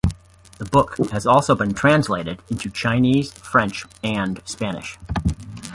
The 0.57 0.65
book 0.65 0.97
has 1.11 1.27
also 1.27 1.53
been 1.53 1.75
translated 1.75 2.41
into 2.49 2.71
Chinese, 2.71 3.31
French 3.33 3.85
and 4.03 4.41
Spanish. 4.45 4.97